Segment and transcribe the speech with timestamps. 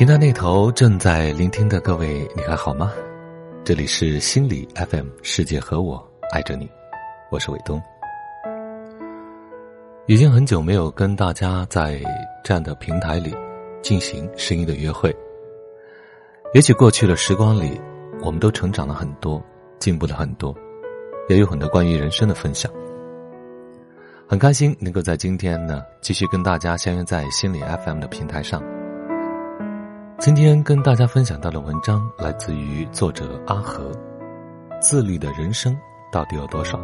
[0.00, 2.90] 平台那头正在聆听的各位，你还好吗？
[3.62, 6.02] 这里是心理 FM，世界和我
[6.32, 6.66] 爱着你，
[7.30, 7.78] 我是伟东。
[10.06, 12.00] 已经很久没有跟大家在
[12.42, 13.36] 这样的平台里
[13.82, 15.14] 进行声音的约会。
[16.54, 17.78] 也许过去的时光里，
[18.22, 19.38] 我们都成长了很多，
[19.78, 20.56] 进步了很多，
[21.28, 22.72] 也有很多关于人生的分享。
[24.26, 28.62] 很开心能够在今天呢，继续跟大家相约在心理 FM 的平台上。
[30.20, 33.90] 今天跟大家分享到的文章来自于作者阿和，
[34.78, 35.74] 自律的人生
[36.12, 36.78] 到底有多少？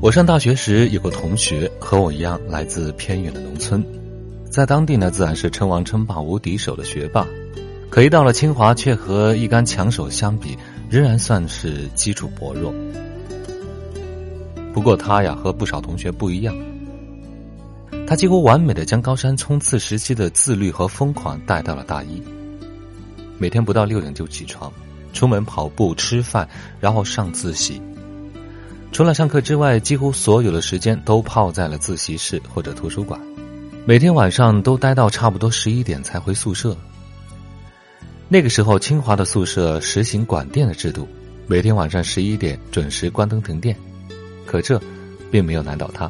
[0.00, 4.01] 我上大学时，有个同学和我一样来自偏远的农村。
[4.52, 7.26] 在当地呢，自然是称王称霸、无敌手的学霸，
[7.88, 10.58] 可一到了清华，却和一干强手相比，
[10.90, 12.70] 仍然算是基础薄弱。
[14.74, 16.54] 不过他呀，和不少同学不一样，
[18.06, 22.22] 他几乎完美的将高山冲刺时期的自律和疯狂带到了大一。
[23.38, 24.70] 每天不到六点就起床，
[25.14, 26.46] 出门跑步、吃饭，
[26.78, 27.80] 然后上自习。
[28.92, 33.18] 除了上课之外，几乎所有的时间都泡在了自习室或者图书馆。
[33.84, 36.76] 每天晚上都待到差不多十一点才回宿舍。
[38.28, 41.08] 那个时候，清华的宿舍实行管电的制度，
[41.48, 43.76] 每天晚上十一点准时关灯停电。
[44.46, 44.80] 可这
[45.32, 46.08] 并没有难倒他。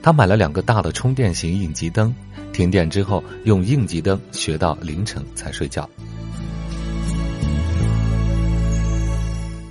[0.00, 2.14] 他买了两个大的充电型应急灯，
[2.52, 5.90] 停电之后用应急灯学到凌晨才睡觉。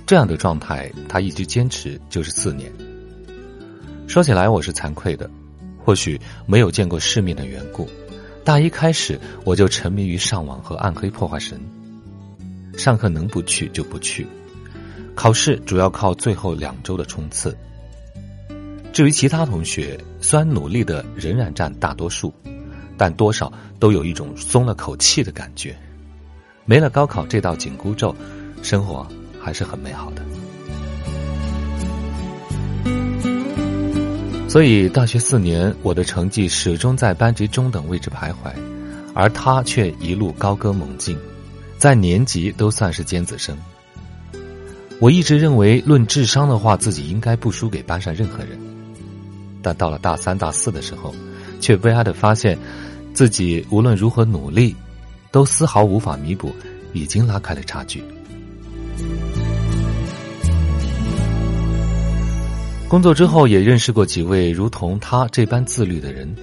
[0.06, 2.70] 这样的状态，他一直坚持就是四年。
[4.06, 5.28] 说起来，我是惭愧的。
[5.88, 7.88] 或许没有见过世面的缘故，
[8.44, 11.58] 大一开始我就沉迷于上网和暗黑破坏神。
[12.76, 14.26] 上课能不去就不去，
[15.14, 17.56] 考试主要靠最后两周的冲刺。
[18.92, 22.34] 至于其他同学，虽然努力的仍然占大多数，
[22.98, 23.50] 但多少
[23.80, 25.74] 都有一种松了口气的感觉。
[26.66, 28.14] 没了高考这道紧箍咒，
[28.62, 29.08] 生活
[29.40, 30.22] 还是很美好的。
[34.48, 38.50] 所以，大学四年，我的成绩始终在班级中等位置徘徊，
[39.12, 41.18] 而他却一路高歌猛进，
[41.76, 43.54] 在年级都算是尖子生。
[45.00, 48.58] 我一直认为，论智商的话，自己应该不输给班上任何人。
[49.60, 51.14] 但到了大三、大四的时候，
[51.60, 52.58] 却悲哀的发现，
[53.12, 54.74] 自己无论如何努力，
[55.30, 56.54] 都丝毫无法弥补
[56.94, 58.02] 已经拉开的差距。
[62.88, 66.34] 工作之后，也认识过几位如同他这般自律的人，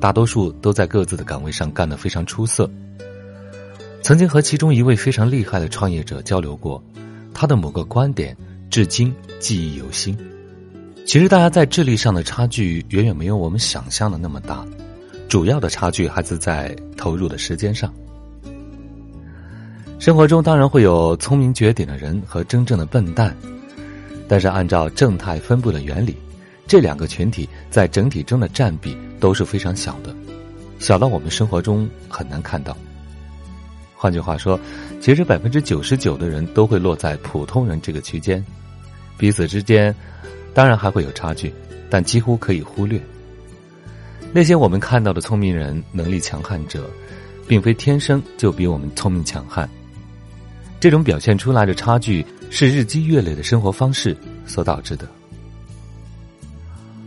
[0.00, 2.68] 大多数都在各自的岗位上干得非常出色。
[4.00, 6.82] 曾经和其中一位非常厉害的创业者交流过，
[7.34, 8.34] 他的某个观点
[8.70, 10.16] 至今记忆犹新。
[11.04, 14.64] 其实，大家在智力上的差距远远没有我们想象的那么大，
[15.28, 17.92] 主要的差距还是在投入的时间上。
[19.98, 23.36] 生活中当然会有聪明绝顶的人和真正的笨蛋。
[24.28, 26.16] 但是，按照正态分布的原理，
[26.66, 30.14] 这两个群体在整体中的占比都是非常小的，
[30.78, 32.76] 小到我们生活中很难看到。
[33.94, 34.58] 换句话说，
[35.00, 38.44] 其实百分之九十九的人都会落在普通人这个区间，
[39.16, 39.94] 彼此之间
[40.52, 41.52] 当然还会有差距，
[41.88, 43.00] 但几乎可以忽略。
[44.32, 46.90] 那些我们看到的聪明人、能力强悍者，
[47.46, 49.68] 并非天生就比我们聪明强悍。
[50.86, 54.16] 这种表现出来的差距是日积月累的生活方式
[54.46, 55.04] 所导致的，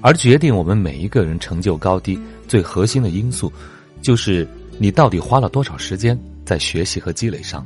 [0.02, 3.50] 而决定我们每一个人成就高低最核心的因素，
[4.02, 4.46] 就是
[4.80, 7.66] 你到底花了多少时间在学习和积累上。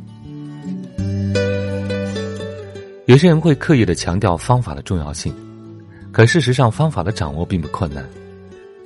[3.08, 5.34] 有些人会刻意的强调方法的重要性，
[6.12, 8.08] 可事实上方法的掌握并不困难，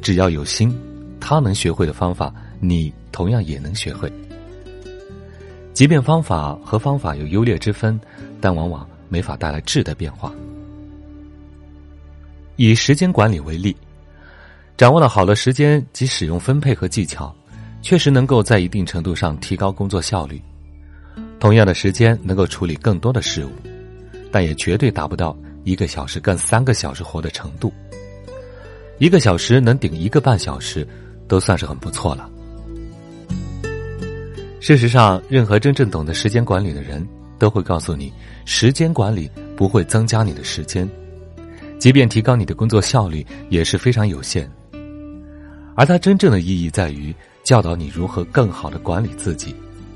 [0.01, 0.73] 只要有心，
[1.19, 4.09] 他能学会的方法，你同样也能学会。
[5.77, 8.01] 即便方法和方法有优劣之分，
[8.41, 10.33] 但往往没法带来质的变化。
[12.55, 13.77] 以时间管理为例，
[14.75, 17.31] 掌握了好的时间及使用分配和技巧，
[17.83, 20.41] 确实能够在一定程度上提高工作效率。
[21.39, 23.51] 同样的时间能够处理更多的事物，
[24.31, 27.71] 但也绝对达不到一个小时干三个小时活的程度。
[28.97, 30.87] 一个小时能顶一个半小时，
[31.27, 32.27] 都算是很不错了。
[34.67, 37.07] 事实上，任何真正懂得时间管理的人
[37.39, 38.11] 都会告诉你，
[38.43, 40.85] 时间管理不会增加你的时间，
[41.79, 44.51] 即便提高你的工作效率也是非常有限。
[45.73, 47.15] 而它真正的意义在于
[47.45, 49.55] 教导你如何更好的管理自己，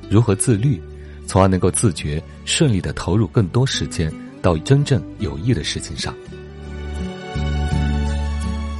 [0.10, 0.82] 如何自律，
[1.28, 4.10] 从而能够自觉顺利的投入更多时间
[4.42, 6.16] 到真正有益的事情上。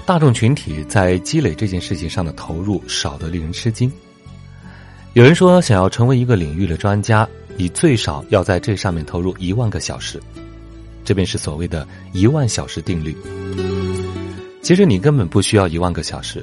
[0.06, 3.92] 大众群体在积累这件事情上的投入少得令人吃惊。
[5.14, 7.28] 有人说，想要成为一个领域的专家，
[7.58, 10.22] 你最少要在这上面投入一万个小时，
[11.04, 13.14] 这便是所谓的一万小时定律。
[14.62, 16.42] 其实你根本不需要一万个小时。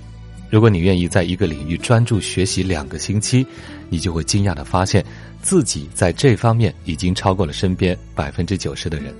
[0.51, 3.47] 如果你愿意在一个领域专注学习两个星期，
[3.89, 5.03] 你就会惊讶的发现，
[5.41, 9.15] 自己在这方面已经超过了身边百分之九十的人。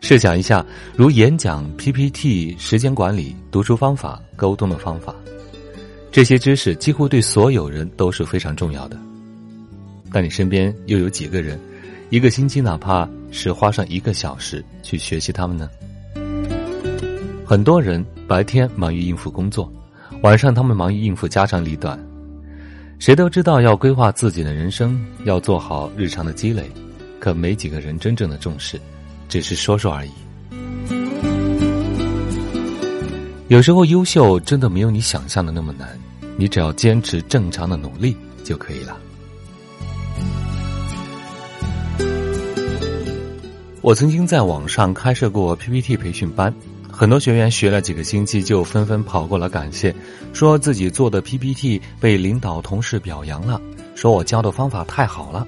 [0.00, 0.64] 试想一下，
[0.94, 5.12] 如演讲、PPT、时间管理、读书方法、沟通的方法，
[6.18, 8.98] 这些知识几乎对所有人都是非常重要的。
[10.12, 11.56] 但你身边又有几个人，
[12.10, 15.70] 一个星期哪怕是花上一个小时去学习他们呢？
[17.46, 19.72] 很多人白天忙于应付工作，
[20.22, 21.96] 晚上他们忙于应付家长里短。
[22.98, 26.68] 谁都知道要规划自己的人生，要做好日常的积累，
[27.20, 28.76] 可没几个人真正的重视，
[29.28, 30.10] 只是说说而已。
[33.48, 35.98] 有时候优秀真的没有你想象的那么难，
[36.36, 38.14] 你只要坚持正常的努力
[38.44, 38.94] 就可以了。
[43.80, 46.54] 我曾经在网上开设过 PPT 培训班。
[46.90, 49.94] 很多学员学了几个星期，就纷纷跑过来感谢，
[50.34, 53.58] 说自己做的 PPT 被领导同事表扬了，
[53.94, 55.46] 说我教的方法太好了。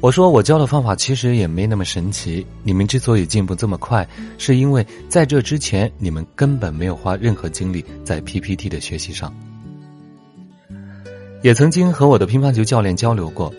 [0.00, 4.06] 我说我教的方法其实也没那么神奇，你们之所以进步这么快，
[4.38, 9.34] 是因为在这之前你们根本没有花任何精力在 PPT 的学习上。
[11.42, 13.52] 也曾经和我的乒乓球教练交流过，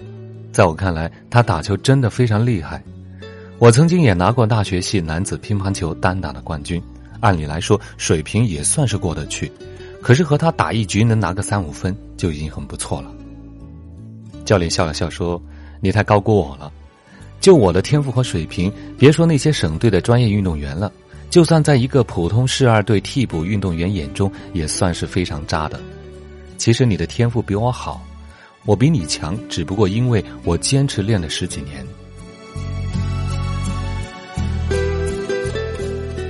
[0.52, 2.82] 在我看来，他打球真的非常厉害。
[3.60, 6.82] 我曾经也拿过大学系男子乒乓球单打的冠军，
[7.20, 9.52] 按理来说水平也算是过得去，
[10.02, 13.12] 可是和他打一局能拿个三五分就已经很不错了。
[14.46, 15.42] 教练笑了笑说
[15.80, 16.72] ：“你太高估我了，
[17.40, 20.92] 就我的天赋和水平，别说那些省队的专业运动员了，
[21.30, 25.80] 就算在一个普通市二队替补运动员眼中，也算是非常渣的。
[26.58, 28.02] 其实你的天赋比我好，
[28.66, 31.86] 我比你强，只不过因为我坚持练了十几年。”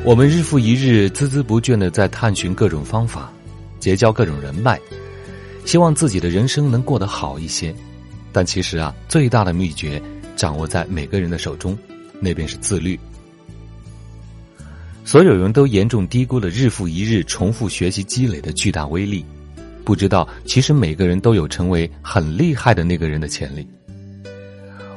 [0.03, 3.29] 我们日复一日、孜孜不倦的在探寻各种方法，
[3.77, 4.79] 结交各种人脉，
[5.65, 7.75] 希望自己的人生能过得好一些。
[8.37, 9.99] 但其实啊，最大的秘诀
[10.35, 11.75] 掌握在每个人的手中，
[12.19, 12.99] 那便是自律。
[15.03, 19.25] 所有人都严重低估了日复一日重复学习积累的巨大威力，
[19.83, 23.67] 不知道其实每个人都有成为很厉害的那个人的潜力。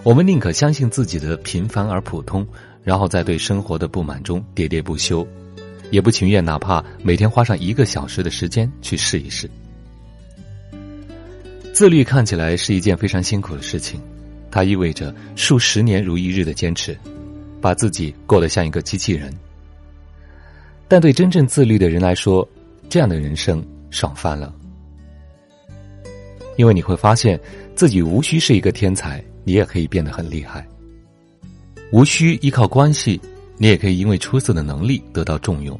[0.02, 2.46] 我们宁可相信自己的平凡而普通。
[2.84, 5.26] 然后在对生活的不满中喋喋不休，
[5.90, 9.48] 也不情愿哪怕每天花上一个小时的时间去试一试。
[11.72, 14.00] 自律看起来是一件非常辛苦的事情，
[14.50, 16.96] 它意味着数十年如一日的坚持，
[17.60, 19.32] 把自己过得像一个机器人。
[20.88, 22.46] 但对真正自律的人来说，
[22.88, 24.52] 这样的人生爽翻了，
[26.56, 27.40] 因为你会发现
[27.74, 30.66] 自己无需是一个天才，你也可以变得很厉害。
[31.92, 33.18] 无需依靠关系，
[33.56, 35.78] 你也可以因为出色的能力得到重用。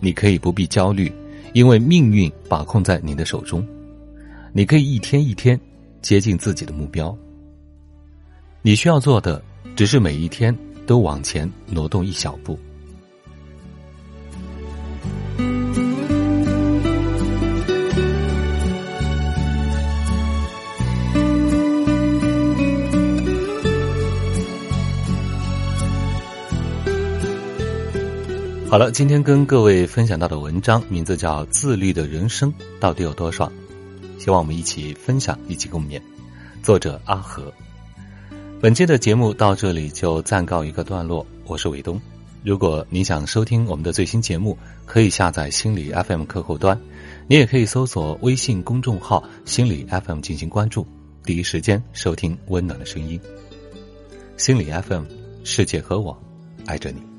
[0.00, 1.12] 你可以不必焦虑，
[1.52, 3.66] 因为命运把控在你的手中。
[4.56, 5.60] 你可以一天一天
[6.00, 7.14] 接近自己的目标。
[8.62, 9.42] 你需要做的，
[9.76, 12.58] 只是每一天都往前挪动一小步。
[28.70, 33.50] 好了，今天跟各位分享到的文章名字叫《自律的人生到底有多爽》，
[34.18, 36.00] 希望我们一起分享，一起共勉。
[36.62, 37.52] 作者阿和。
[38.60, 41.24] 本期的节目到这里就暂告一个段落。
[41.46, 42.00] 我是伟东。
[42.42, 46.80] 如果你想收听我们的最新节目，可以下载心理 FM 客户端，
[47.26, 50.86] 你也可以搜索微信公众号“心理 FM” 进行关注，
[51.24, 53.20] 第一时间收听温暖的声音。
[54.36, 55.04] 心理 FM，
[55.44, 56.16] 世界和我
[56.66, 57.15] 爱着你。